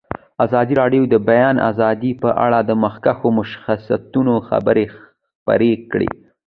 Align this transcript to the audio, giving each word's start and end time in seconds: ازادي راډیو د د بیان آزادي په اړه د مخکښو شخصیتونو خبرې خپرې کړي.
ازادي 0.45 0.73
راډیو 0.81 1.03
د 1.07 1.11
د 1.13 1.15
بیان 1.29 1.55
آزادي 1.71 2.11
په 2.21 2.29
اړه 2.45 2.59
د 2.63 2.71
مخکښو 2.83 3.29
شخصیتونو 3.51 4.33
خبرې 4.49 4.85
خپرې 5.43 5.71
کړي. 5.91 6.09